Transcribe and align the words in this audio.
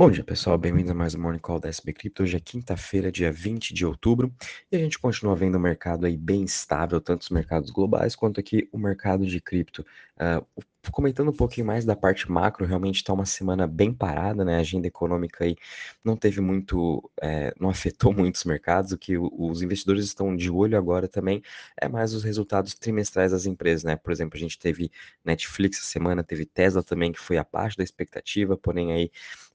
Bom 0.00 0.10
dia, 0.10 0.24
pessoal. 0.24 0.56
Bem-vindos 0.56 0.90
a 0.90 0.94
mais 0.94 1.14
um 1.14 1.20
Morning 1.20 1.38
Call 1.38 1.60
da 1.60 1.68
SB 1.68 1.92
Crypto. 1.92 2.22
Hoje 2.22 2.34
é 2.34 2.40
quinta-feira, 2.40 3.12
dia 3.12 3.30
20 3.30 3.74
de 3.74 3.84
outubro, 3.84 4.34
e 4.72 4.76
a 4.76 4.78
gente 4.78 4.98
continua 4.98 5.36
vendo 5.36 5.56
o 5.56 5.60
mercado 5.60 6.06
aí 6.06 6.16
bem 6.16 6.42
estável, 6.42 7.02
tanto 7.02 7.20
os 7.20 7.28
mercados 7.28 7.68
globais 7.68 8.16
quanto 8.16 8.40
aqui 8.40 8.66
o 8.72 8.78
mercado 8.78 9.26
de 9.26 9.38
cripto. 9.42 9.84
Uh, 10.16 10.62
comentando 10.90 11.28
um 11.28 11.36
pouquinho 11.36 11.66
mais 11.66 11.84
da 11.84 11.94
parte 11.94 12.30
macro, 12.30 12.64
realmente 12.64 12.96
está 12.96 13.12
uma 13.12 13.26
semana 13.26 13.66
bem 13.66 13.92
parada, 13.92 14.42
né? 14.42 14.56
A 14.56 14.60
agenda 14.60 14.86
econômica 14.86 15.44
aí 15.44 15.54
não 16.02 16.16
teve 16.16 16.40
muito, 16.40 17.10
é, 17.20 17.52
não 17.60 17.68
afetou 17.70 18.12
muitos 18.12 18.44
mercados. 18.44 18.92
O 18.92 18.98
que 18.98 19.18
os 19.18 19.60
investidores 19.60 20.06
estão 20.06 20.34
de 20.34 20.50
olho 20.50 20.78
agora 20.78 21.06
também 21.06 21.42
é 21.78 21.88
mais 21.88 22.14
os 22.14 22.24
resultados 22.24 22.72
trimestrais 22.74 23.32
das 23.32 23.44
empresas, 23.44 23.84
né? 23.84 23.96
Por 23.96 24.12
exemplo, 24.12 24.38
a 24.38 24.40
gente 24.40 24.58
teve 24.58 24.90
Netflix 25.22 25.78
essa 25.78 25.88
semana, 25.88 26.24
teve 26.24 26.46
Tesla 26.46 26.82
também, 26.82 27.12
que 27.12 27.20
foi 27.20 27.36
abaixo 27.36 27.76
da 27.76 27.84
expectativa, 27.84 28.56
porém 28.56 28.92
aí 28.92 29.10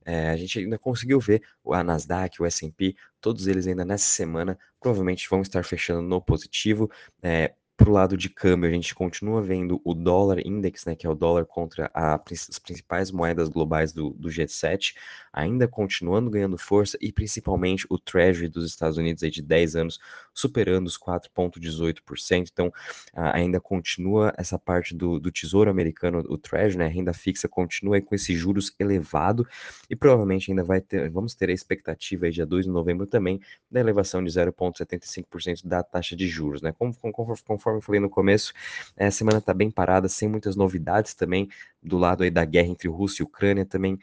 é, 0.06 0.30
a 0.30 0.38
gente 0.38 0.60
ainda 0.60 0.78
conseguiu 0.78 1.20
ver 1.20 1.42
a 1.72 1.84
Nasdaq, 1.84 2.42
o 2.42 2.46
S&P, 2.46 2.96
todos 3.20 3.48
eles 3.48 3.68
ainda 3.68 3.84
nessa 3.84 4.08
semana 4.08 4.58
provavelmente 4.80 5.28
vão 5.30 5.42
estar 5.42 5.64
fechando 5.64 6.02
no 6.02 6.22
positivo. 6.22 6.90
É, 7.22 7.54
Pro 7.78 7.92
lado 7.92 8.16
de 8.16 8.30
câmbio, 8.30 8.70
a 8.70 8.72
gente 8.72 8.96
continua 8.96 9.42
vendo 9.42 9.82
o 9.84 9.94
dólar 9.94 10.40
index, 10.48 10.86
né, 10.86 10.96
que 10.96 11.06
é 11.06 11.10
o 11.10 11.14
dólar 11.14 11.46
contra 11.46 11.92
a, 11.94 12.16
as 12.16 12.58
principais 12.58 13.12
moedas 13.12 13.50
globais 13.50 13.92
do, 13.92 14.12
do, 14.12 14.30
G7, 14.30 14.96
ainda 15.34 15.68
continuando 15.68 16.30
ganhando 16.30 16.58
força 16.58 16.98
e 17.02 17.12
principalmente 17.12 17.86
o 17.90 18.00
Treasury 18.00 18.48
dos 18.48 18.66
Estados 18.66 18.98
Unidos 18.98 19.24
aí 19.24 19.30
de 19.30 19.42
10 19.42 19.76
anos 19.76 20.00
superando 20.36 20.86
os 20.86 20.98
4,18%. 21.00 22.50
Então, 22.52 22.72
ainda 23.14 23.60
continua 23.60 24.34
essa 24.38 24.60
parte 24.60 24.94
do, 24.94 25.20
do 25.20 25.32
Tesouro 25.32 25.72
Americano, 25.72 26.20
o 26.28 26.38
Treasury, 26.38 26.78
né, 26.78 26.88
renda 26.88 27.14
fixa 27.14 27.48
continua 27.48 28.00
com 28.02 28.14
esses 28.14 28.38
juros 28.38 28.76
elevado 28.78 29.48
e 29.90 29.96
provavelmente 29.96 30.52
ainda 30.52 30.64
vai 30.64 30.82
ter, 30.82 31.10
vamos 31.10 31.34
ter 31.34 31.50
a 31.50 31.54
expectativa 31.54 32.26
aí 32.26 32.32
dia 32.32 32.46
2 32.46 32.66
de 32.66 32.72
novembro 32.72 33.08
também 33.08 33.40
da 33.72 33.80
elevação 33.80 34.24
de 34.24 34.30
0,75% 34.30 35.66
da 35.66 35.82
taxa 35.82 36.16
de 36.16 36.28
juros, 36.28 36.62
né? 36.62 36.74
Como, 36.78 36.94
conforme, 36.96 37.42
conforme 37.46 37.80
eu 37.80 37.82
falei 37.82 38.02
no 38.02 38.10
começo, 38.10 38.54
a 38.98 39.10
semana 39.10 39.38
está 39.38 39.54
bem 39.54 39.72
parada, 39.72 40.10
sem 40.10 40.28
muitas 40.28 40.56
novidades 40.56 41.14
também 41.14 41.50
do 41.82 41.98
lado 41.98 42.24
aí 42.24 42.30
da 42.30 42.44
guerra 42.44 42.68
entre 42.68 42.90
Rússia 42.90 43.24
e 43.24 43.26
Ucrânia 43.26 43.66
também 43.66 43.98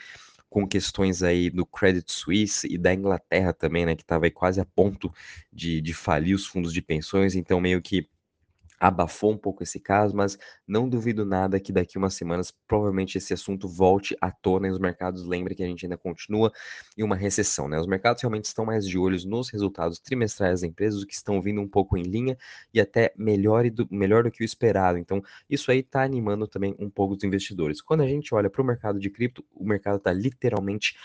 com 0.53 0.69
questões 0.69 1.23
aí 1.23 1.49
do 1.49 1.65
Credit 1.65 2.13
Suisse 2.13 2.69
e 2.71 2.77
da 2.77 2.93
Inglaterra 2.93 3.55
também, 3.55 3.87
né, 3.87 3.97
que 3.97 4.03
estava 4.03 4.31
quase 4.31 4.61
a 4.61 4.67
ponto 4.67 5.13
de, 5.51 5.81
de 5.81 5.95
falir 5.95 6.35
os 6.35 6.47
fundos 6.47 6.75
de 6.75 6.83
pensões, 6.83 7.35
então 7.35 7.59
meio 7.59 7.81
que 7.81 8.07
abafou 8.83 9.31
um 9.31 9.39
pouco 9.39 9.63
esse 9.63 9.79
caso, 9.79 10.13
mas 10.17 10.37
não 10.67 10.89
duvido 10.89 11.25
nada 11.25 11.61
que 11.61 11.73
daqui 11.73 11.97
umas 11.97 12.15
semanas 12.15 12.53
provavelmente 12.67 13.17
esse 13.17 13.33
assunto 13.33 13.69
volte 13.69 14.17
à 14.21 14.33
tona 14.33 14.67
e 14.67 14.73
os 14.73 14.79
mercados 14.81 15.25
lembrem 15.25 15.57
que 15.57 15.63
a 15.63 15.67
gente 15.67 15.87
ainda 15.87 15.97
continua 15.97 16.53
em 16.99 17.05
uma 17.05 17.15
recessão, 17.15 17.69
né? 17.69 17.79
Os 17.79 17.87
mercados 17.87 18.21
realmente 18.21 18.47
estão 18.47 18.65
mais 18.65 18.85
de 18.85 18.99
olhos 18.99 19.25
nos 19.25 19.51
resultados 19.51 20.01
trimestrais 20.01 20.63
das 20.63 20.69
empresas, 20.69 21.05
que 21.05 21.15
estão 21.15 21.41
vindo 21.41 21.61
um 21.61 21.69
pouco 21.69 21.97
em 21.97 22.03
linha 22.03 22.37
e 22.75 22.81
até 22.81 23.13
melhor, 23.17 23.71
do, 23.71 23.87
melhor 23.89 24.25
do 24.25 24.33
que 24.33 24.43
o 24.43 24.45
esperado. 24.45 24.99
Então, 24.99 25.23
isso 25.49 25.71
aí 25.71 25.79
está 25.79 26.03
animando 26.03 26.49
também 26.49 26.75
um 26.77 26.91
pouco 26.91 27.15
os 27.15 27.23
investidores. 27.23 27.81
Quando 27.81 28.01
a 28.01 28.09
gente 28.09 28.35
olha 28.35 28.51
para 28.51 28.63
o 28.63 28.65
mercado 28.65 28.99
de 28.99 29.09
cripto, 29.11 29.45
o 29.55 29.65
mercado 29.65 29.99
está 29.99 30.13
literalmente 30.13 30.97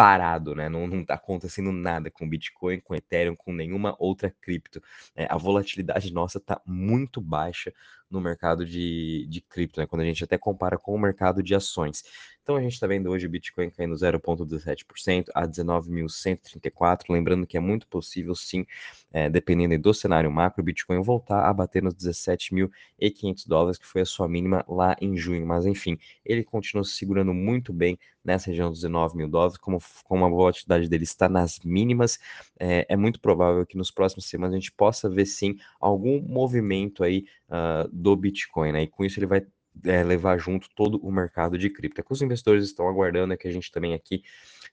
parado, 0.00 0.54
né? 0.54 0.66
Não, 0.66 0.86
não 0.86 1.04
tá 1.04 1.12
acontecendo 1.12 1.70
nada 1.70 2.10
com 2.10 2.26
Bitcoin, 2.26 2.80
com 2.80 2.94
Ethereum, 2.94 3.36
com 3.36 3.52
nenhuma 3.52 3.94
outra 3.98 4.34
cripto. 4.40 4.82
É, 5.14 5.26
a 5.30 5.36
volatilidade 5.36 6.10
nossa 6.10 6.40
tá 6.40 6.58
muito 6.64 7.20
baixa 7.20 7.70
no 8.10 8.20
mercado 8.20 8.64
de, 8.66 9.26
de 9.28 9.40
cripto, 9.40 9.80
né? 9.80 9.86
Quando 9.86 10.02
a 10.02 10.04
gente 10.04 10.24
até 10.24 10.36
compara 10.36 10.76
com 10.76 10.94
o 10.94 10.98
mercado 10.98 11.42
de 11.42 11.54
ações. 11.54 12.02
Então 12.42 12.56
a 12.56 12.62
gente 12.62 12.72
está 12.72 12.86
vendo 12.86 13.08
hoje 13.10 13.26
o 13.26 13.30
Bitcoin 13.30 13.70
caindo 13.70 13.94
0,17% 13.94 15.26
a 15.34 15.46
19.134. 15.46 17.04
Lembrando 17.08 17.46
que 17.46 17.56
é 17.56 17.60
muito 17.60 17.86
possível, 17.86 18.34
sim, 18.34 18.66
é, 19.12 19.30
dependendo 19.30 19.78
do 19.78 19.94
cenário 19.94 20.30
macro, 20.32 20.60
o 20.60 20.64
Bitcoin 20.64 21.00
voltar 21.02 21.48
a 21.48 21.52
bater 21.52 21.82
nos 21.82 21.94
17.500 21.94 23.46
dólares, 23.46 23.78
que 23.78 23.86
foi 23.86 24.00
a 24.00 24.06
sua 24.06 24.28
mínima 24.28 24.64
lá 24.68 24.96
em 25.00 25.16
junho. 25.16 25.46
Mas 25.46 25.64
enfim, 25.66 25.98
ele 26.24 26.42
continua 26.42 26.82
se 26.82 26.92
segurando 26.94 27.32
muito 27.32 27.72
bem 27.72 27.98
nessa 28.24 28.50
região 28.50 28.68
dos 28.70 28.80
19 28.80 29.16
mil 29.16 29.28
dólares, 29.28 29.56
como, 29.56 29.78
como 30.04 30.24
a 30.24 30.28
volatilidade 30.28 30.88
dele 30.88 31.04
está 31.04 31.28
nas 31.28 31.58
mínimas, 31.60 32.18
é, 32.58 32.86
é, 32.88 32.96
muito 32.96 33.20
provável 33.20 33.64
que 33.64 33.76
nos 33.76 33.90
próximos 33.90 34.26
semanas 34.26 34.54
a 34.54 34.58
gente 34.58 34.72
possa 34.72 35.08
ver 35.08 35.26
sim 35.26 35.56
algum 35.80 36.20
movimento 36.20 37.02
aí 37.02 37.24
uh, 37.48 37.88
do 38.00 38.16
Bitcoin, 38.16 38.72
né? 38.72 38.82
E 38.82 38.88
com 38.88 39.04
isso 39.04 39.18
ele 39.18 39.26
vai 39.26 39.46
é, 39.84 40.02
levar 40.02 40.38
junto 40.38 40.68
todo 40.74 40.98
o 40.98 41.10
mercado 41.12 41.56
de 41.56 41.70
cripto. 41.70 42.00
É 42.00 42.04
que 42.04 42.12
os 42.12 42.22
investidores 42.22 42.64
estão 42.64 42.88
aguardando, 42.88 43.32
é 43.32 43.36
que 43.36 43.46
a 43.48 43.52
gente 43.52 43.70
também 43.70 43.94
aqui 43.94 44.22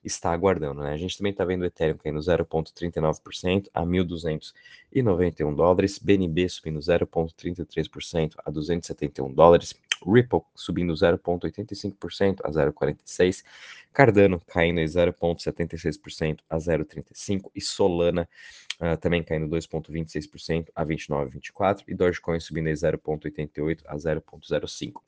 está 0.04 0.32
aguardando. 0.32 0.82
Né? 0.82 0.92
A 0.92 0.96
gente 0.96 1.16
também 1.16 1.32
está 1.32 1.44
vendo 1.44 1.62
o 1.62 1.64
Ethereum 1.64 1.96
caindo 1.96 2.18
0,39% 2.18 3.68
a 3.72 3.82
1.291 3.82 5.54
dólares, 5.54 5.98
BNB 5.98 6.48
subindo 6.48 6.78
0,33% 6.80 8.34
a 8.44 8.50
271 8.50 9.32
dólares, 9.32 9.74
Ripple 10.06 10.42
subindo 10.54 10.92
0,85% 10.92 12.40
a 12.42 12.50
0,46%, 12.50 13.42
Cardano 13.92 14.40
caindo 14.46 14.80
0,76% 14.80 16.38
a 16.48 16.56
0,35% 16.56 17.50
e 17.54 17.60
Solana 17.60 18.28
uh, 18.80 18.96
também 18.98 19.22
caindo 19.22 19.48
2,26% 19.48 20.68
a 20.74 20.84
29,24% 20.84 21.84
e 21.88 21.94
Dogecoin 21.94 22.40
subindo 22.40 22.68
0,88% 22.70 23.80
a 23.86 23.96
0,05%. 23.96 25.07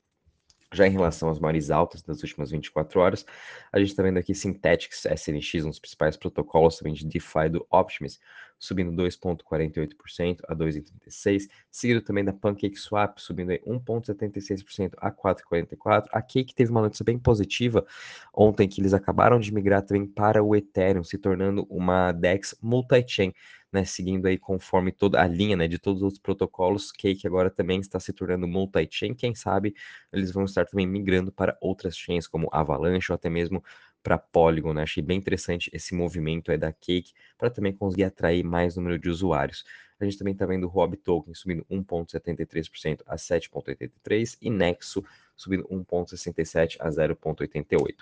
Já 0.73 0.87
em 0.87 0.91
relação 0.91 1.29
às 1.29 1.37
maiores 1.37 1.69
altas 1.69 2.01
das 2.01 2.21
últimas 2.21 2.49
24 2.49 2.99
horas, 2.99 3.25
a 3.73 3.79
gente 3.79 3.89
está 3.89 4.01
vendo 4.03 4.17
aqui 4.17 4.33
Synthetics, 4.33 5.05
SNX, 5.05 5.65
um 5.65 5.69
dos 5.69 5.79
principais 5.79 6.15
protocolos 6.15 6.77
também 6.77 6.93
de 6.93 7.05
DeFi 7.05 7.49
do 7.49 7.67
Optimus, 7.69 8.19
subindo 8.57 8.91
2,48% 8.91 10.39
a 10.47 10.55
2,36%, 10.55 11.49
seguido 11.69 12.01
também 12.01 12.23
da 12.23 12.31
PancakeSwap, 12.31 13.19
subindo 13.19 13.51
1,76% 13.51 14.93
a 14.97 15.11
4,44%. 15.11 16.05
A 16.11 16.21
Cake 16.21 16.55
teve 16.55 16.71
uma 16.71 16.81
notícia 16.81 17.03
bem 17.03 17.19
positiva 17.19 17.85
ontem, 18.33 18.67
que 18.67 18.79
eles 18.79 18.93
acabaram 18.93 19.39
de 19.39 19.53
migrar 19.53 19.81
também 19.81 20.05
para 20.05 20.41
o 20.41 20.55
Ethereum, 20.55 21.03
se 21.03 21.17
tornando 21.17 21.67
uma 21.69 22.13
DEX 22.13 22.55
multi-chain 22.61 23.33
né, 23.71 23.85
seguindo 23.85 24.25
aí 24.25 24.37
conforme 24.37 24.91
toda 24.91 25.21
a 25.21 25.27
linha, 25.27 25.55
né, 25.55 25.67
de 25.67 25.79
todos 25.79 26.01
os 26.01 26.03
outros 26.03 26.21
protocolos, 26.21 26.91
Cake 26.91 27.25
agora 27.25 27.49
também 27.49 27.79
está 27.79 27.99
se 27.99 28.11
tornando 28.11 28.47
multi-chain, 28.47 29.13
quem 29.13 29.33
sabe 29.33 29.73
eles 30.11 30.31
vão 30.31 30.43
estar 30.43 30.65
também 30.65 30.85
migrando 30.85 31.31
para 31.31 31.57
outras 31.61 31.97
chains 31.97 32.27
como 32.27 32.49
Avalanche 32.51 33.11
ou 33.11 33.15
até 33.15 33.29
mesmo 33.29 33.63
para 34.03 34.17
Polygon, 34.17 34.73
né? 34.73 34.83
Achei 34.83 35.03
bem 35.03 35.17
interessante 35.17 35.69
esse 35.73 35.93
movimento 35.93 36.51
aí 36.51 36.57
da 36.57 36.71
Cake 36.73 37.13
para 37.37 37.49
também 37.49 37.71
conseguir 37.71 38.03
atrair 38.05 38.43
mais 38.43 38.75
número 38.75 38.97
de 38.97 39.09
usuários. 39.09 39.63
A 39.99 40.05
gente 40.05 40.17
também 40.17 40.33
está 40.33 40.45
vendo 40.45 40.63
o 40.63 40.67
Rob 40.67 40.97
Token 40.97 41.33
subindo 41.33 41.63
1,73% 41.69 43.01
a 43.05 43.15
7,83% 43.15 44.37
e 44.41 44.49
Nexo 44.49 45.03
subindo 45.35 45.67
1,67% 45.67 46.77
a 46.79 46.89
0,88%. 46.89 47.97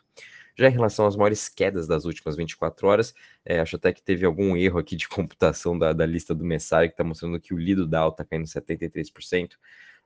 Já 0.58 0.68
em 0.68 0.72
relação 0.72 1.06
às 1.06 1.16
maiores 1.16 1.48
quedas 1.48 1.88
das 1.88 2.06
últimas 2.06 2.36
24 2.36 2.88
horas, 2.88 3.14
é, 3.46 3.60
acho 3.60 3.76
até 3.76 3.94
que 3.94 4.02
teve 4.02 4.26
algum 4.26 4.56
erro 4.56 4.80
aqui 4.80 4.96
de 4.96 5.08
computação 5.10 5.78
da, 5.78 5.94
da 5.94 6.06
lista 6.06 6.36
do 6.36 6.44
Messari, 6.44 6.90
que 6.90 6.94
está 6.94 7.04
mostrando 7.04 7.40
que 7.40 7.54
o 7.54 7.58
Lido 7.58 7.88
DAO 7.88 8.10
está 8.10 8.26
caindo 8.26 8.46
73%, 8.46 9.52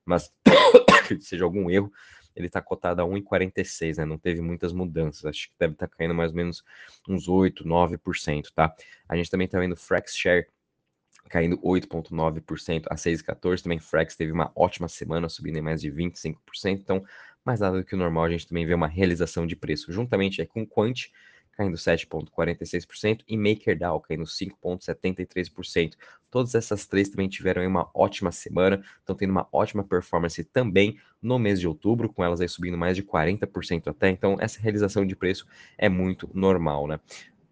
mas 0.06 0.31
seja 1.22 1.44
algum 1.44 1.70
erro, 1.70 1.92
ele 2.36 2.48
está 2.48 2.62
cotado 2.62 3.02
a 3.02 3.06
1,46, 3.06 3.98
né? 3.98 4.06
Não 4.06 4.18
teve 4.18 4.42
muitas 4.42 4.74
mudanças. 4.74 5.26
Acho 5.26 5.50
que 5.50 5.56
deve 5.59 5.74
estar 5.74 5.88
tá 5.88 5.96
caindo 5.96 6.16
mais 6.16 6.31
ou 6.31 6.38
menos 6.38 6.64
uns 7.08 7.28
8, 7.28 7.64
9%, 7.64 8.52
tá? 8.54 8.74
A 9.08 9.16
gente 9.16 9.30
também 9.30 9.46
está 9.46 9.60
vendo 9.60 9.75
Frax 9.75 10.16
Share 10.16 10.48
caindo 11.29 11.57
8,9% 11.59 12.85
a 12.89 12.95
6,14%. 12.95 13.63
Também 13.63 13.79
Frax 13.79 14.16
teve 14.16 14.31
uma 14.31 14.51
ótima 14.56 14.88
semana, 14.88 15.29
subindo 15.29 15.57
em 15.57 15.61
mais 15.61 15.81
de 15.81 15.91
25%. 15.91 16.35
Então, 16.66 17.03
mais 17.45 17.59
nada 17.59 17.78
do 17.78 17.84
que 17.84 17.95
o 17.95 17.97
normal, 17.97 18.25
a 18.25 18.29
gente 18.29 18.47
também 18.47 18.66
vê 18.66 18.73
uma 18.73 18.88
realização 18.88 19.45
de 19.45 19.56
preço, 19.56 19.91
juntamente 19.91 20.45
com 20.45 20.66
Quant 20.66 21.09
caindo 21.53 21.77
7,46% 21.77 23.24
e 23.27 23.38
MakerDAO 23.38 24.01
caindo 24.01 24.24
5,73%. 24.24 25.94
Todas 26.30 26.56
essas 26.56 26.86
três 26.86 27.09
também 27.09 27.30
tiveram 27.30 27.65
uma 27.65 27.89
ótima 27.94 28.31
semana, 28.31 28.83
estão 29.00 29.15
tendo 29.15 29.30
uma 29.30 29.48
ótima 29.51 29.83
performance 29.83 30.44
também 30.44 30.98
no 31.21 31.38
mês 31.38 31.59
de 31.59 31.68
outubro, 31.68 32.12
com 32.12 32.24
elas 32.24 32.42
aí 32.42 32.50
subindo 32.50 32.77
mais 32.77 32.95
de 32.95 33.03
40% 33.03 33.88
até. 33.88 34.09
Então, 34.09 34.36
essa 34.39 34.59
realização 34.59 35.06
de 35.06 35.15
preço 35.15 35.48
é 35.77 35.88
muito 35.88 36.30
normal, 36.33 36.88
né? 36.88 37.00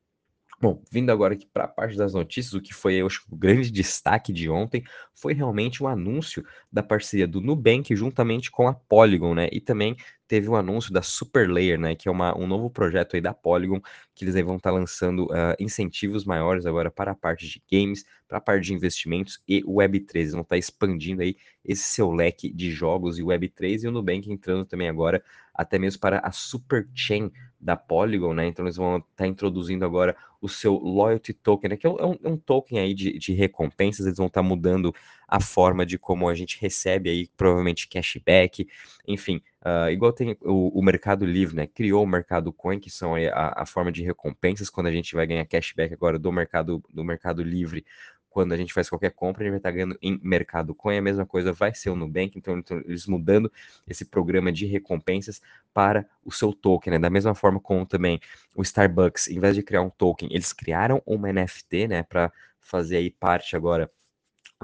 Bom, 0.63 0.83
vindo 0.93 1.11
agora 1.11 1.33
aqui 1.33 1.47
para 1.47 1.65
a 1.65 1.69
parte 1.69 1.97
das 1.97 2.13
notícias, 2.13 2.53
o 2.53 2.61
que 2.61 2.75
foi 2.75 2.97
eu 2.97 3.07
acho, 3.07 3.25
o 3.31 3.37
grande 3.37 3.71
destaque 3.73 4.31
de 4.31 4.51
ontem 4.51 4.85
foi 5.15 5.33
realmente 5.33 5.83
o 5.83 5.89
anúncio 5.89 6.45
da 6.71 6.83
parceria 6.83 7.27
do 7.27 7.41
Nubank 7.41 7.97
juntamente 7.97 8.51
com 8.51 8.69
a 8.69 8.75
Polygon, 8.75 9.35
né? 9.35 9.49
E 9.51 9.59
também 9.59 9.97
teve 10.29 10.49
o 10.49 10.53
um 10.53 10.57
anúncio 10.57 10.93
da 10.93 11.01
Superlayer, 11.01 11.81
né? 11.81 11.95
Que 11.95 12.11
é 12.11 12.13
uma, 12.13 12.37
um 12.39 12.47
novo 12.47 12.69
projeto 12.69 13.17
aí 13.17 13.23
da 13.23 13.33
Polygon, 13.33 13.81
que 14.15 14.23
eles 14.23 14.37
aí 14.37 14.43
vão 14.43 14.57
estar 14.57 14.71
tá 14.71 14.77
lançando 14.77 15.25
uh, 15.29 15.57
incentivos 15.59 16.27
maiores 16.27 16.67
agora 16.67 16.91
para 16.91 17.13
a 17.13 17.15
parte 17.15 17.49
de 17.49 17.63
games, 17.73 18.05
para 18.29 18.37
a 18.37 18.41
parte 18.41 18.67
de 18.67 18.75
investimentos 18.75 19.43
e 19.49 19.63
Web3. 19.63 20.11
Eles 20.15 20.33
vão 20.33 20.43
estar 20.43 20.57
tá 20.57 20.59
expandindo 20.59 21.23
aí 21.23 21.39
esse 21.65 21.85
seu 21.85 22.13
leque 22.13 22.53
de 22.53 22.71
jogos 22.71 23.19
e 23.19 23.23
Web3 23.23 23.85
e 23.85 23.89
o 23.89 23.91
Nubank 23.91 24.31
entrando 24.31 24.67
também 24.67 24.91
agora 24.91 25.23
até 25.55 25.79
mesmo 25.79 26.01
para 26.01 26.21
a 26.21 26.31
Super 26.33 26.89
Chain 26.95 27.31
da 27.61 27.77
Polygon, 27.77 28.33
né? 28.33 28.47
Então 28.47 28.65
eles 28.65 28.77
vão 28.77 28.97
estar 28.99 29.07
tá 29.17 29.27
introduzindo 29.27 29.85
agora 29.85 30.17
o 30.41 30.49
seu 30.49 30.75
Loyalty 30.75 31.33
Token, 31.33 31.71
né? 31.71 31.77
que 31.77 31.87
é 31.87 31.91
um, 31.91 32.19
é 32.23 32.29
um 32.29 32.37
token 32.37 32.79
aí 32.79 32.95
de, 32.95 33.19
de, 33.19 33.33
recompensas, 33.33 34.07
eles 34.07 34.17
vão 34.17 34.27
estar 34.27 34.43
tá 34.43 34.49
mudando 34.49 34.95
a 35.29 35.41
forma 35.41 35.85
de 35.85 35.99
como 35.99 36.29
a 36.29 36.35
gente 36.35 36.61
recebe 36.61 37.11
aí, 37.11 37.29
provavelmente 37.37 37.89
cashback, 37.89 38.67
enfim, 39.07 39.43
uh, 39.63 39.91
igual 39.91 40.13
tem 40.13 40.37
o, 40.41 40.79
o, 40.79 40.83
Mercado 40.83 41.25
Livre, 41.25 41.55
né? 41.55 41.67
Criou 41.67 42.03
o 42.03 42.07
Mercado 42.07 42.53
Coin, 42.53 42.81
que 42.81 42.91
são 42.91 43.15
a, 43.15 43.63
a 43.63 43.67
forma 43.67 43.93
de 43.93 44.03
recompensas, 44.03 44.71
quando 44.71 44.89
a 44.89 44.93
gente 44.93 45.15
vai 45.15 45.27
ganhar 45.27 45.47
cashback 45.47 45.93
agora 45.93 46.19
do 46.19 46.33
mercado, 46.33 46.83
do 46.93 47.05
mercado 47.05 47.43
Livre, 47.43 47.85
quando 48.31 48.53
a 48.53 48.57
gente 48.57 48.73
faz 48.73 48.89
qualquer 48.89 49.11
compra, 49.11 49.43
a 49.43 49.45
gente 49.45 49.51
vai 49.51 49.59
estar 49.59 49.71
ganhando 49.73 49.99
em 50.01 50.19
mercado 50.23 50.75
coin, 50.75 50.97
a 50.97 51.03
mesma 51.03 51.27
coisa 51.27 51.53
vai 51.53 51.75
ser 51.75 51.91
o 51.91 51.97
Nubank, 51.97 52.39
então, 52.39 52.63
eles 52.87 53.07
mudando 53.07 53.53
esse 53.87 54.05
programa 54.05 54.53
de 54.53 54.67
recompensas 54.67 55.43
para 55.75 56.07
o 56.25 56.33
seu 56.33 56.53
token, 56.53 56.93
né? 56.93 56.99
Da 56.99 57.11
mesma 57.11 57.35
forma 57.35 57.61
como 57.61 57.85
também 57.85 58.21
o 58.55 58.63
Starbucks, 58.63 59.29
em 59.29 59.41
vez 59.41 59.55
de 59.57 59.63
criar 59.63 59.83
um 59.83 59.91
token, 59.91 60.29
eles 60.33 60.53
criaram 60.53 61.03
uma 61.05 61.29
NFT, 61.33 61.89
né, 61.89 62.03
para 62.05 62.33
fazer 62.61 62.99
aí 62.99 63.11
parte 63.11 63.57
agora 63.57 63.91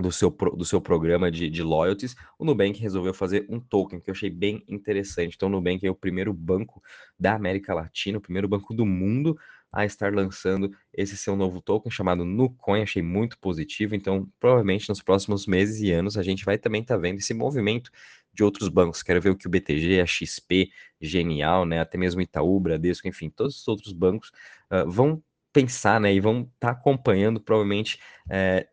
do 0.00 0.12
seu, 0.12 0.30
do 0.30 0.64
seu 0.64 0.80
programa 0.80 1.30
de, 1.30 1.48
de 1.48 1.62
loyalties, 1.62 2.14
o 2.38 2.44
Nubank 2.44 2.78
resolveu 2.78 3.14
fazer 3.14 3.46
um 3.48 3.58
token 3.58 4.00
que 4.00 4.10
eu 4.10 4.12
achei 4.12 4.28
bem 4.28 4.62
interessante. 4.68 5.34
Então, 5.34 5.48
o 5.48 5.52
Nubank 5.52 5.86
é 5.86 5.90
o 5.90 5.94
primeiro 5.94 6.32
banco 6.32 6.82
da 7.18 7.34
América 7.34 7.72
Latina, 7.74 8.18
o 8.18 8.20
primeiro 8.20 8.46
banco 8.46 8.74
do 8.74 8.84
mundo 8.84 9.38
a 9.72 9.84
estar 9.84 10.14
lançando 10.14 10.70
esse 10.92 11.16
seu 11.16 11.36
novo 11.36 11.60
token 11.60 11.90
chamado 11.90 12.24
Nucoin. 12.24 12.82
Achei 12.82 13.02
muito 13.02 13.38
positivo. 13.38 13.94
Então, 13.94 14.28
provavelmente 14.38 14.88
nos 14.88 15.02
próximos 15.02 15.46
meses 15.46 15.80
e 15.80 15.92
anos 15.92 16.16
a 16.16 16.22
gente 16.22 16.44
vai 16.44 16.56
também 16.56 16.82
estar 16.82 16.94
tá 16.94 17.00
vendo 17.00 17.18
esse 17.18 17.34
movimento 17.34 17.90
de 18.32 18.44
outros 18.44 18.68
bancos. 18.68 19.02
Quero 19.02 19.20
ver 19.20 19.30
o 19.30 19.36
que 19.36 19.46
o 19.46 19.50
BTG, 19.50 20.00
a 20.00 20.06
XP, 20.06 20.70
Genial, 21.00 21.64
né, 21.66 21.80
até 21.80 21.98
mesmo 21.98 22.20
Itaú, 22.20 22.58
Bradesco, 22.60 23.08
enfim, 23.08 23.28
todos 23.28 23.60
os 23.60 23.68
outros 23.68 23.92
bancos 23.92 24.30
uh, 24.70 24.90
vão 24.90 25.22
pensar, 25.52 26.00
né, 26.00 26.12
e 26.12 26.20
vão 26.20 26.40
estar 26.40 26.68
tá 26.68 26.70
acompanhando 26.70 27.40
provavelmente 27.40 27.98
é, 28.30 28.66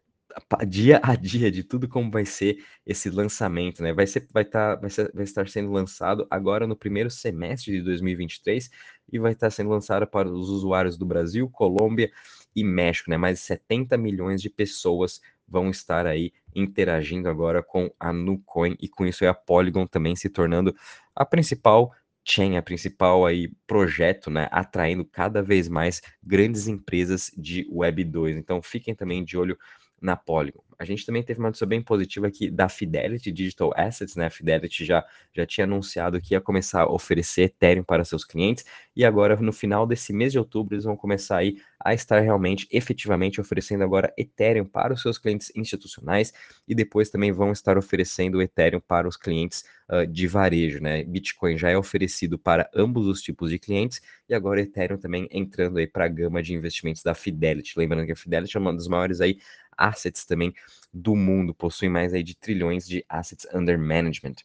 dia 0.68 1.00
a 1.04 1.16
dia 1.16 1.52
de 1.52 1.64
tudo 1.64 1.88
como 1.88 2.10
vai 2.10 2.26
ser 2.26 2.64
esse 2.86 3.10
lançamento, 3.10 3.84
né? 3.84 3.94
Vai 3.94 4.08
ser, 4.08 4.28
vai 4.32 4.44
estar, 4.44 4.76
tá, 4.76 4.82
vai, 4.82 4.90
ser, 4.90 5.12
vai 5.14 5.24
estar 5.24 5.48
sendo 5.48 5.72
lançado 5.72 6.28
agora 6.30 6.68
no 6.68 6.76
primeiro 6.76 7.10
semestre 7.10 7.72
de 7.74 7.82
2023 7.82 8.70
e 9.12 9.20
vai 9.20 9.34
estar 9.34 9.50
sendo 9.50 9.70
lançado 9.70 10.08
para 10.08 10.30
os 10.30 10.50
usuários 10.50 10.98
do 10.98 11.06
Brasil, 11.06 11.50
Colômbia 11.50 12.12
e 12.56 12.64
México, 12.64 13.10
né? 13.10 13.18
Mais 13.18 13.40
de 13.40 13.46
70 13.46 13.98
milhões 13.98 14.42
de 14.42 14.50
pessoas 14.50 15.22
vão 15.48 15.70
estar 15.70 16.08
aí 16.08 16.32
interagindo 16.56 17.30
agora 17.30 17.62
com 17.62 17.92
a 18.00 18.14
Nucoin 18.14 18.76
e 18.80 18.88
com 18.88 19.06
isso 19.06 19.26
a 19.26 19.34
Polygon 19.34 19.86
também 19.86 20.16
se 20.16 20.30
tornando 20.30 20.76
a 21.16 21.26
principal 21.26 21.92
chain, 22.26 22.58
a 22.58 22.62
principal 22.62 23.26
aí 23.26 23.52
projeto, 23.68 24.30
né, 24.30 24.48
atraindo 24.52 25.04
cada 25.04 25.44
vez 25.44 25.68
mais 25.68 26.02
grandes 26.24 26.68
empresas 26.68 27.30
de 27.38 27.68
Web 27.70 28.04
2. 28.06 28.38
Então 28.38 28.62
fiquem 28.62 28.96
também 28.96 29.24
de 29.24 29.38
olho 29.38 29.58
na 30.04 30.16
Polygon. 30.18 30.62
A 30.78 30.86
gente 30.86 31.06
também 31.06 31.24
teve 31.24 31.40
uma 31.40 31.48
notícia 31.48 31.66
bem 31.66 31.82
positiva 31.82 32.28
aqui 32.28 32.52
da 32.52 32.68
Fidelity 32.68 33.32
Digital 33.32 33.72
Assets, 33.76 34.16
né? 34.18 34.26
A 34.26 34.30
Fidelity 34.30 34.84
já, 34.84 35.06
já 35.34 35.46
tinha 35.46 35.64
anunciado 35.64 36.20
que 36.20 36.34
ia 36.34 36.42
começar 36.42 36.82
a 36.82 36.92
oferecer 36.92 37.44
Ethereum 37.44 37.84
para 37.84 38.04
seus 38.04 38.26
clientes, 38.26 38.66
e 38.96 39.06
agora, 39.06 39.36
no 39.38 39.54
final 39.54 39.88
desse 39.88 40.12
mês 40.12 40.34
de 40.34 40.40
outubro, 40.40 40.76
eles 40.76 40.84
vão 40.84 40.98
começar 40.98 41.38
aí 41.38 41.56
a 41.80 41.94
estar 41.94 42.20
realmente, 42.20 42.68
efetivamente, 42.70 43.40
oferecendo 43.40 43.84
agora 43.84 44.14
Ethereum 44.18 44.66
para 44.66 44.94
os 44.94 45.02
seus 45.02 45.18
clientes 45.18 45.52
institucionais, 45.56 46.34
e 46.68 46.76
depois 46.76 47.10
também 47.10 47.32
vão 47.32 47.52
estar 47.52 47.78
oferecendo 47.78 48.42
Ethereum 48.42 48.82
para 48.82 49.08
os 49.08 49.16
clientes 49.16 49.64
uh, 49.90 50.06
de 50.06 50.28
varejo, 50.28 50.82
né? 50.82 51.04
Bitcoin 51.04 51.58
já 51.58 51.70
é 51.70 51.78
oferecido 51.78 52.38
para 52.38 52.70
ambos 52.76 53.08
os 53.08 53.22
tipos 53.22 53.50
de 53.50 53.60
clientes, 53.60 54.02
e 54.28 54.34
agora 54.34 54.60
Ethereum 54.60 54.98
também 54.98 55.30
entrando 55.32 55.78
aí 55.78 55.88
para 55.88 56.06
a 56.06 56.10
gama 56.10 56.44
de 56.44 56.54
investimentos 56.54 57.04
da 57.04 57.14
Fidelity. 57.14 57.78
Lembrando 57.78 58.06
que 58.06 58.12
a 58.12 58.16
Fidelity 58.16 58.58
é 58.58 58.60
uma 58.60 58.74
das 58.74 58.88
maiores 58.88 59.22
aí 59.22 59.38
assets 59.78 60.26
também 60.26 60.54
do 60.94 61.16
mundo, 61.16 61.54
possui 61.54 61.90
mais 61.90 62.14
aí 62.14 62.24
de 62.24 62.36
trilhões 62.36 62.88
de 62.88 63.06
assets 63.10 63.48
under 63.54 63.78
management. 63.78 64.36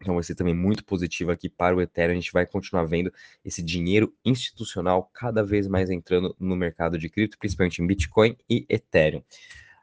Então 0.00 0.14
vai 0.14 0.22
ser 0.22 0.34
também 0.34 0.54
muito 0.54 0.84
positivo 0.84 1.30
aqui 1.30 1.48
para 1.48 1.76
o 1.76 1.80
Ethereum. 1.80 2.12
A 2.12 2.14
gente 2.14 2.32
vai 2.32 2.46
continuar 2.46 2.84
vendo 2.84 3.12
esse 3.44 3.62
dinheiro 3.62 4.14
institucional 4.24 5.10
cada 5.12 5.44
vez 5.44 5.68
mais 5.68 5.90
entrando 5.90 6.34
no 6.40 6.56
mercado 6.56 6.98
de 6.98 7.08
cripto, 7.10 7.38
principalmente 7.38 7.82
em 7.82 7.86
Bitcoin 7.86 8.36
e 8.48 8.64
Ethereum. 8.68 9.22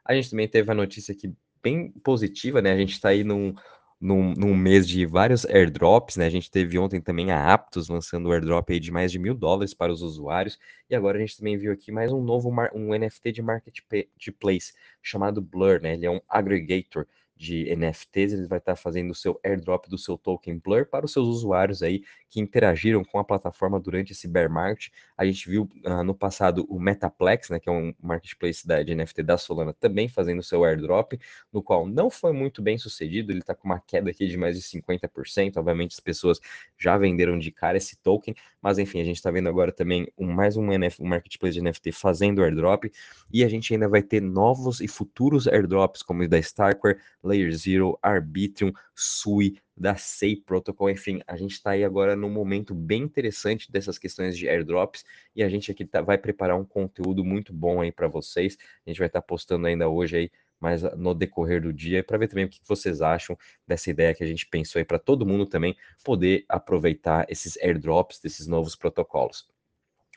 A 0.04 0.14
gente 0.14 0.30
também 0.30 0.48
teve 0.48 0.70
a 0.70 0.74
notícia 0.74 1.12
aqui 1.12 1.32
bem 1.62 1.90
positiva, 2.02 2.60
né? 2.60 2.72
A 2.72 2.76
gente 2.76 2.92
está 2.92 3.10
aí 3.10 3.22
num, 3.22 3.54
num, 4.00 4.32
num, 4.34 4.54
mês 4.54 4.86
de 4.86 5.04
vários 5.04 5.44
airdrops, 5.46 6.16
né? 6.16 6.26
A 6.26 6.30
gente 6.30 6.50
teve 6.50 6.78
ontem 6.78 7.00
também 7.00 7.30
a 7.32 7.52
Aptos 7.52 7.88
lançando 7.88 8.28
o 8.28 8.32
airdrop 8.32 8.70
aí 8.70 8.78
de 8.78 8.90
mais 8.92 9.10
de 9.10 9.18
mil 9.18 9.34
dólares 9.34 9.74
para 9.74 9.92
os 9.92 10.02
usuários, 10.02 10.58
e 10.88 10.94
agora 10.94 11.18
a 11.18 11.20
gente 11.20 11.36
também 11.36 11.56
viu 11.56 11.72
aqui 11.72 11.90
mais 11.90 12.12
um 12.12 12.22
novo 12.22 12.50
um 12.74 12.94
NFT 12.96 13.32
de 13.32 13.42
marketplace 13.42 14.72
chamado 15.02 15.40
Blur, 15.42 15.80
né? 15.80 15.94
Ele 15.94 16.06
é 16.06 16.10
um 16.10 16.20
aggregator 16.28 17.06
de 17.38 17.74
NFTs, 17.74 18.32
ele 18.32 18.48
vai 18.48 18.58
estar 18.58 18.74
fazendo 18.74 19.12
o 19.12 19.14
seu 19.14 19.38
airdrop 19.44 19.86
do 19.88 19.96
seu 19.96 20.18
token 20.18 20.58
Blur 20.58 20.84
para 20.86 21.06
os 21.06 21.12
seus 21.12 21.28
usuários 21.28 21.82
aí 21.82 22.02
que 22.28 22.40
interagiram 22.40 23.04
com 23.04 23.18
a 23.18 23.24
plataforma 23.24 23.78
durante 23.78 24.12
esse 24.12 24.26
bear 24.26 24.50
market. 24.50 24.92
A 25.16 25.24
gente 25.24 25.48
viu 25.48 25.70
uh, 25.84 26.02
no 26.02 26.14
passado 26.14 26.66
o 26.68 26.78
Metaplex, 26.80 27.48
né, 27.48 27.60
que 27.60 27.68
é 27.68 27.72
um 27.72 27.94
marketplace 28.02 28.66
da, 28.66 28.82
de 28.82 28.94
NFT 28.94 29.22
da 29.22 29.38
Solana, 29.38 29.72
também 29.72 30.08
fazendo 30.08 30.40
o 30.40 30.42
seu 30.42 30.64
airdrop, 30.64 31.12
no 31.52 31.62
qual 31.62 31.86
não 31.86 32.10
foi 32.10 32.32
muito 32.32 32.60
bem 32.60 32.76
sucedido, 32.76 33.32
ele 33.32 33.38
está 33.38 33.54
com 33.54 33.68
uma 33.68 33.80
queda 33.80 34.10
aqui 34.10 34.26
de 34.26 34.36
mais 34.36 34.56
de 34.56 34.62
50%, 34.62 35.56
obviamente 35.56 35.92
as 35.92 36.00
pessoas 36.00 36.40
já 36.76 36.98
venderam 36.98 37.38
de 37.38 37.50
cara 37.50 37.78
esse 37.78 37.96
token, 37.96 38.34
mas 38.60 38.78
enfim, 38.78 39.00
a 39.00 39.04
gente 39.04 39.16
está 39.16 39.30
vendo 39.30 39.48
agora 39.48 39.72
também 39.72 40.08
um, 40.18 40.26
mais 40.26 40.56
um, 40.56 40.72
NF, 40.72 41.00
um 41.00 41.06
marketplace 41.06 41.54
de 41.54 41.62
NFT 41.62 41.92
fazendo 41.92 42.42
airdrop, 42.42 42.84
e 43.32 43.44
a 43.44 43.48
gente 43.48 43.72
ainda 43.72 43.88
vai 43.88 44.02
ter 44.02 44.20
novos 44.20 44.80
e 44.80 44.88
futuros 44.88 45.46
airdrops, 45.46 46.02
como 46.02 46.22
o 46.22 46.28
da 46.28 46.38
Starkware, 46.38 46.98
Layer 47.28 47.52
Zero, 47.52 47.98
Arbitrum, 48.02 48.72
Sui, 48.94 49.58
da 49.76 49.94
SEI 49.94 50.36
Protocol, 50.36 50.90
enfim, 50.90 51.20
a 51.26 51.36
gente 51.36 51.52
está 51.52 51.70
aí 51.70 51.84
agora 51.84 52.16
num 52.16 52.30
momento 52.30 52.74
bem 52.74 53.02
interessante 53.02 53.70
dessas 53.70 53.96
questões 53.96 54.36
de 54.36 54.48
airdrops 54.48 55.04
e 55.36 55.42
a 55.42 55.48
gente 55.48 55.70
aqui 55.70 55.84
tá, 55.84 56.00
vai 56.00 56.18
preparar 56.18 56.58
um 56.58 56.64
conteúdo 56.64 57.24
muito 57.24 57.52
bom 57.52 57.80
aí 57.80 57.92
para 57.92 58.08
vocês. 58.08 58.58
A 58.84 58.90
gente 58.90 58.98
vai 58.98 59.06
estar 59.06 59.20
tá 59.20 59.26
postando 59.26 59.66
ainda 59.66 59.88
hoje 59.88 60.16
aí 60.16 60.30
mas 60.60 60.82
no 60.96 61.14
decorrer 61.14 61.62
do 61.62 61.72
dia, 61.72 62.02
para 62.02 62.18
ver 62.18 62.28
também 62.28 62.44
o 62.44 62.48
que 62.48 62.60
vocês 62.66 63.00
acham 63.00 63.38
dessa 63.66 63.90
ideia 63.90 64.14
que 64.14 64.24
a 64.24 64.26
gente 64.26 64.46
pensou 64.46 64.80
aí 64.80 64.84
para 64.84 64.98
todo 64.98 65.26
mundo 65.26 65.46
também 65.46 65.76
poder 66.04 66.44
aproveitar 66.48 67.26
esses 67.28 67.56
airdrops 67.58 68.18
desses 68.20 68.46
novos 68.46 68.74
protocolos. 68.74 69.48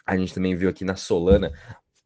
A 0.06 0.18
gente 0.18 0.34
também 0.34 0.56
viu 0.56 0.70
aqui 0.70 0.84
na 0.84 0.96
Solana 0.96 1.52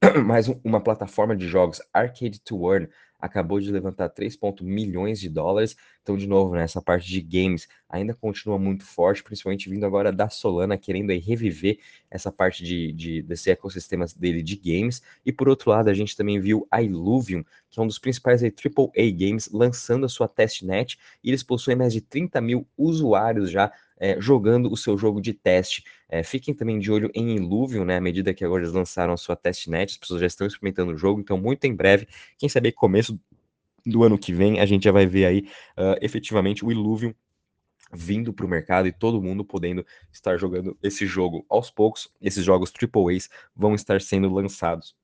mais 0.26 0.48
uma 0.64 0.82
plataforma 0.82 1.36
de 1.36 1.48
jogos 1.48 1.82
Arcade 1.94 2.40
to 2.42 2.72
Earn 2.72 2.90
acabou 3.26 3.60
de 3.60 3.72
levantar 3.72 4.10
3 4.10 4.38
milhões 4.62 5.20
de 5.20 5.30
dólares. 5.30 5.76
Então, 6.02 6.16
de 6.16 6.28
novo, 6.28 6.56
né, 6.56 6.64
essa 6.64 6.82
parte 6.82 7.10
de 7.10 7.22
games 7.22 7.68
ainda 7.90 8.14
continua 8.14 8.58
muito 8.58 8.84
forte, 8.86 9.24
principalmente 9.24 9.70
vindo 9.70 9.86
agora 9.86 10.12
da 10.12 10.30
Solana, 10.30 10.78
querendo 10.78 11.12
aí 11.12 11.20
reviver 11.20 11.80
essa 12.10 12.32
parte 12.32 12.64
de, 12.64 12.92
de, 12.92 13.22
desse 13.22 13.50
ecossistema 13.50 14.06
dele 14.16 14.42
de 14.42 14.56
games. 14.56 15.02
E 15.26 15.32
por 15.32 15.50
outro 15.50 15.72
lado, 15.72 15.90
a 15.90 15.94
gente 15.94 16.16
também 16.16 16.40
viu 16.40 16.68
a 16.70 16.82
Illuvium, 16.82 17.44
que 17.70 17.80
é 17.80 17.84
um 17.84 17.88
dos 17.88 18.00
principais 18.00 18.44
aí, 18.44 18.52
AAA 18.52 19.12
games, 19.12 19.50
lançando 19.52 20.06
a 20.06 20.10
sua 20.10 20.28
testnet, 20.28 20.98
e 21.24 21.30
eles 21.30 21.44
possuem 21.44 21.76
mais 21.76 21.94
de 21.94 22.02
30 22.02 22.40
mil 22.40 22.68
usuários 22.78 23.50
já 23.50 23.72
é, 23.98 24.20
jogando 24.20 24.72
o 24.72 24.78
seu 24.78 24.98
jogo 24.98 25.22
de 25.22 25.34
teste. 25.34 25.84
É, 26.10 26.24
fiquem 26.24 26.54
também 26.54 26.80
de 26.80 26.92
olho 26.92 27.10
em 27.14 27.36
Illuvium, 27.36 27.86
né? 27.86 27.98
À 27.98 28.02
medida 28.02 28.34
que 28.34 28.44
agora 28.44 28.64
eles 28.64 28.74
lançaram 28.74 29.14
a 29.14 29.18
sua 29.18 29.36
testnet, 29.36 29.94
as 29.94 29.98
pessoas 29.98 30.22
já 30.22 30.28
estão 30.28 30.48
experimentando 30.48 30.94
o 30.94 30.98
jogo, 30.98 31.20
então 31.20 31.38
muito 31.38 31.66
em 31.66 31.76
breve, 31.76 32.08
quem 32.38 32.50
sabe 32.50 32.72
começo 32.72 33.20
do 33.86 34.04
ano 34.04 34.18
que 34.18 34.34
vem, 34.34 34.60
a 34.60 34.66
gente 34.66 34.84
já 34.84 34.92
vai 34.92 35.06
ver 35.06 35.26
aí 35.26 35.40
uh, 35.78 35.96
efetivamente 36.02 36.66
o 36.66 36.72
Illuvium 36.72 37.14
vindo 37.94 38.34
para 38.34 38.46
o 38.46 38.50
mercado 38.50 38.88
e 38.88 38.92
todo 38.92 39.22
mundo 39.22 39.46
podendo 39.46 39.86
estar 40.12 40.38
jogando 40.38 40.78
esse 40.82 41.06
jogo 41.06 41.46
aos 41.48 41.70
poucos. 41.70 42.12
Esses 42.20 42.44
jogos 42.44 42.72
AAAs 42.72 43.30
vão 43.56 43.76
estar 43.76 44.02
sendo 44.02 44.28
lançados. 44.30 44.96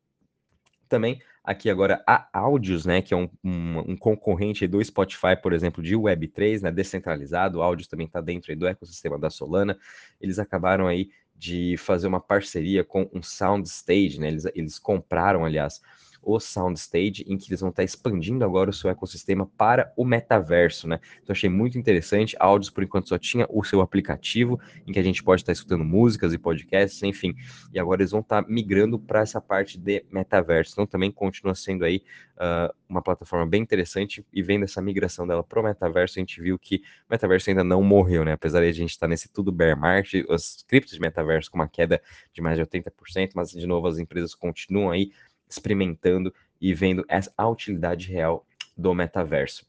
Também 0.90 1.22
aqui 1.44 1.70
agora 1.70 2.04
a 2.06 2.28
Audios, 2.32 2.86
né, 2.86 3.02
que 3.02 3.14
é 3.14 3.18
um, 3.18 3.30
um, 3.44 3.92
um, 3.92 3.98
concorrente 3.98 4.68
do 4.68 4.84
Spotify, 4.84 5.36
por 5.42 5.54
exemplo, 5.54 5.82
de 5.82 5.96
Web3, 5.96 6.62
né, 6.62 6.72
descentralizado, 6.72 7.62
Audios 7.62 7.88
também 7.88 8.08
está 8.08 8.22
dentro 8.22 8.56
do 8.56 8.68
ecossistema 8.68 9.18
da 9.18 9.30
Solana, 9.30 9.78
eles 10.20 10.38
acabaram 10.38 10.88
aí 10.88 11.10
de 11.36 11.76
fazer 11.78 12.08
uma 12.08 12.20
parceria 12.20 12.84
com 12.84 13.10
um 13.14 13.24
Soundstage, 13.24 14.20
né, 14.20 14.28
eles, 14.28 14.46
eles 14.54 14.78
compraram, 14.78 15.44
aliás, 15.44 15.82
o 16.22 16.40
Soundstage, 16.40 17.26
em 17.28 17.38
que 17.38 17.50
eles 17.50 17.62
vão 17.62 17.70
estar 17.70 17.84
expandindo 17.84 18.46
agora 18.46 18.70
o 18.70 18.74
seu 18.74 18.90
ecossistema 18.90 19.50
para 19.58 19.92
o 19.98 20.06
metaverso, 20.06 20.88
né? 20.88 21.00
Então 21.22 21.34
achei 21.34 21.50
muito 21.50 21.78
interessante. 21.78 22.36
A 22.40 22.46
Audios, 22.46 22.70
por 22.70 22.84
enquanto, 22.84 23.10
só 23.10 23.18
tinha 23.18 23.48
o 23.50 23.64
seu 23.64 23.82
aplicativo, 23.82 24.60
em 24.86 24.92
que 24.92 25.00
a 25.00 25.04
gente 25.04 25.24
pode 25.24 25.42
estar 25.42 25.52
escutando 25.52 25.84
músicas 25.84 26.34
e 26.34 26.38
podcasts, 26.38 27.02
enfim. 27.04 27.34
E 27.74 27.80
agora 27.80 28.02
eles 28.02 28.12
vão 28.12 28.22
estar 28.22 28.48
migrando 28.48 29.00
para 29.00 29.22
essa 29.22 29.42
parte 29.42 29.78
de 29.78 30.06
metaverso. 30.12 30.74
Então 30.74 30.86
também 30.86 31.12
continua 31.12 31.56
sendo 31.56 31.84
aí 31.84 32.04
uh, 32.38 32.74
uma 32.88 33.02
plataforma 33.02 33.46
bem 33.46 33.62
interessante. 33.62 34.26
E 34.32 34.44
vendo 34.44 34.64
essa 34.64 34.82
migração 34.82 35.26
dela 35.26 35.44
para 35.44 35.60
o 35.60 35.64
metaverso, 35.64 36.20
a 36.20 36.22
gente 36.22 36.42
viu 36.42 36.60
que 36.60 36.78
o 37.10 37.12
metaverso 37.12 37.50
ainda 37.50 37.64
não 37.64 37.82
morreu, 37.82 38.24
né? 38.24 38.34
Apesar 38.34 38.62
de 38.62 38.68
a 38.68 38.74
gente 38.74 38.92
estar 38.92 39.08
nesse 39.08 39.30
tudo 39.30 39.52
bear 39.52 39.78
market, 39.78 40.26
os 40.30 40.64
criptos 40.68 40.94
de 40.94 41.00
metaverso 41.00 41.50
com 41.50 41.58
uma 41.58 41.68
queda 41.68 42.02
de 42.34 42.42
mais 42.42 42.58
de 42.58 42.64
80%, 42.64 43.32
mas 43.34 43.52
de 43.52 43.66
novo 43.66 43.88
as 43.88 43.98
empresas 43.98 44.36
continuam 44.36 44.92
aí 44.92 45.12
experimentando 45.52 46.34
e 46.60 46.74
vendo 46.74 47.06
a 47.38 47.48
utilidade 47.48 48.12
real 48.12 48.46
do 48.78 48.94
metaverso. 48.94 49.66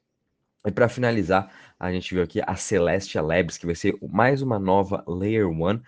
E 0.65 0.71
para 0.71 0.89
finalizar, 0.89 1.53
a 1.79 1.91
gente 1.91 2.15
viu 2.15 2.23
aqui 2.23 2.41
a 2.47 2.55
Celestia 2.55 3.21
Labs, 3.21 3.59
que 3.59 3.67
vai 3.67 3.75
ser 3.75 3.99
mais 4.09 4.43
uma 4.43 4.61
nova 4.61 5.03
Layer 5.09 5.49
1, 5.49 5.75
uh, 5.75 5.81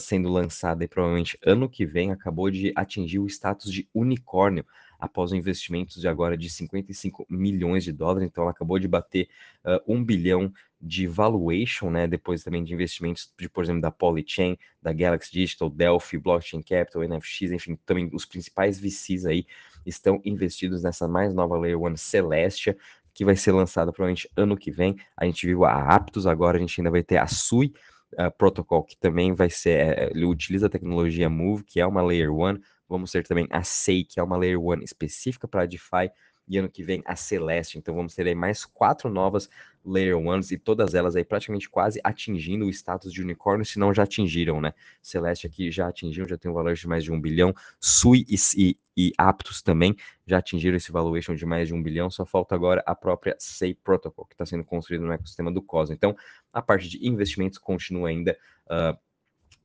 sendo 0.00 0.28
lançada 0.28 0.86
provavelmente 0.88 1.38
ano 1.46 1.68
que 1.68 1.86
vem, 1.86 2.10
acabou 2.10 2.50
de 2.50 2.72
atingir 2.74 3.20
o 3.20 3.26
status 3.26 3.72
de 3.72 3.88
unicórnio 3.94 4.66
após 5.00 5.32
investimentos 5.32 6.00
de 6.00 6.06
agora 6.06 6.36
de 6.36 6.50
55 6.50 7.26
milhões 7.28 7.84
de 7.84 7.92
dólares, 7.92 8.28
então 8.28 8.42
ela 8.42 8.50
acabou 8.50 8.78
de 8.78 8.86
bater 8.86 9.28
uh, 9.64 9.80
um 9.92 10.04
bilhão 10.04 10.52
de 10.80 11.06
valuation, 11.06 11.90
né, 11.90 12.06
depois 12.06 12.42
também 12.42 12.64
de 12.64 12.72
investimentos, 12.72 13.32
de, 13.38 13.48
por 13.48 13.64
exemplo, 13.64 13.82
da 13.82 13.90
Polychain, 13.90 14.56
da 14.80 14.92
Galaxy 14.92 15.30
Digital, 15.32 15.68
Delphi, 15.68 16.16
Blockchain 16.16 16.62
Capital, 16.62 17.02
NFX, 17.02 17.52
enfim, 17.52 17.78
também 17.84 18.08
os 18.12 18.24
principais 18.24 18.78
VCs 18.78 19.26
aí 19.26 19.46
estão 19.84 20.20
investidos 20.24 20.82
nessa 20.82 21.06
mais 21.06 21.34
nova 21.34 21.58
Layer 21.58 21.78
1 21.78 21.96
Celestia, 21.96 22.76
que 23.12 23.24
vai 23.24 23.36
ser 23.36 23.52
lançada 23.52 23.92
provavelmente 23.92 24.30
ano 24.36 24.56
que 24.56 24.70
vem. 24.70 24.96
A 25.16 25.24
gente 25.26 25.46
viu 25.46 25.64
a 25.64 25.94
Aptos 25.94 26.26
agora, 26.26 26.56
a 26.56 26.60
gente 26.60 26.80
ainda 26.80 26.90
vai 26.90 27.02
ter 27.02 27.18
a 27.18 27.26
Sui 27.26 27.72
uh, 28.14 28.30
Protocol, 28.38 28.84
que 28.84 28.96
também 28.96 29.34
vai 29.34 29.50
ser, 29.50 29.70
é, 29.70 30.10
ele 30.10 30.24
utiliza 30.24 30.66
a 30.66 30.70
tecnologia 30.70 31.28
Move, 31.28 31.64
que 31.64 31.80
é 31.80 31.86
uma 31.86 32.02
Layer 32.02 32.32
1. 32.32 32.58
Vamos 32.90 33.12
ter 33.12 33.26
também 33.26 33.46
a 33.50 33.62
SEI, 33.62 34.04
que 34.04 34.18
é 34.18 34.22
uma 34.22 34.36
Layer 34.36 34.60
1 34.60 34.82
específica 34.82 35.46
para 35.46 35.64
DeFi, 35.64 36.10
e 36.50 36.58
ano 36.58 36.68
que 36.68 36.82
vem 36.82 37.00
a 37.06 37.14
Celeste. 37.14 37.78
Então 37.78 37.94
vamos 37.94 38.12
ter 38.12 38.26
aí 38.26 38.34
mais 38.34 38.64
quatro 38.64 39.08
novas 39.08 39.48
Layer 39.84 40.18
Ones 40.18 40.50
e 40.50 40.58
todas 40.58 40.94
elas 40.94 41.14
aí 41.14 41.24
praticamente 41.24 41.70
quase 41.70 42.00
atingindo 42.02 42.66
o 42.66 42.70
status 42.70 43.12
de 43.12 43.22
unicórnio, 43.22 43.64
se 43.64 43.78
não 43.78 43.94
já 43.94 44.02
atingiram, 44.02 44.60
né? 44.60 44.74
Celeste 45.00 45.46
aqui 45.46 45.70
já 45.70 45.86
atingiu, 45.86 46.26
já 46.28 46.36
tem 46.36 46.50
um 46.50 46.54
valor 46.54 46.74
de 46.74 46.88
mais 46.88 47.04
de 47.04 47.12
um 47.12 47.20
bilhão. 47.20 47.54
Sui 47.78 48.26
e, 48.28 48.34
e, 48.56 48.76
e 48.96 49.12
Aptos 49.16 49.62
também 49.62 49.94
já 50.26 50.38
atingiram 50.38 50.76
esse 50.76 50.90
valuation 50.90 51.36
de 51.36 51.46
mais 51.46 51.68
de 51.68 51.74
um 51.74 51.80
bilhão. 51.80 52.10
Só 52.10 52.26
falta 52.26 52.56
agora 52.56 52.82
a 52.84 52.96
própria 52.96 53.36
SEI 53.38 53.74
Protocol, 53.74 54.26
que 54.26 54.34
está 54.34 54.44
sendo 54.44 54.64
construída 54.64 55.04
no 55.04 55.12
ecossistema 55.12 55.52
do 55.52 55.62
Cosmos. 55.62 55.96
Então 55.96 56.16
a 56.52 56.60
parte 56.60 56.88
de 56.88 57.06
investimentos 57.06 57.58
continua 57.58 58.08
ainda. 58.08 58.36
Uh, 58.66 58.98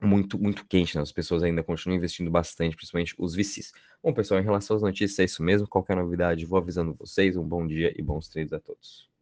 muito, 0.06 0.40
muito 0.40 0.66
quente, 0.66 0.96
né? 0.96 1.02
As 1.02 1.12
pessoas 1.12 1.44
ainda 1.44 1.64
continuam 1.64 1.98
investindo 1.98 2.30
bastante, 2.32 2.76
principalmente 2.76 3.16
os 3.18 3.36
VCs. 3.36 3.72
Bom, 4.04 4.14
pessoal, 4.14 4.40
em 4.40 4.44
relação 4.44 4.76
às 4.76 4.82
notícias, 4.82 5.20
é 5.20 5.24
isso 5.26 5.44
mesmo. 5.44 5.68
Qualquer 5.68 5.96
novidade, 5.98 6.46
vou 6.46 6.58
avisando 6.60 6.94
vocês. 6.94 7.36
Um 7.38 7.44
bom 7.44 7.66
dia 7.66 7.94
e 7.98 8.02
bons 8.02 8.28
treinos 8.30 8.54
a 8.54 8.60
todos. 8.60 9.15